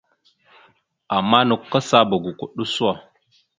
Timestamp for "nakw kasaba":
1.47-2.15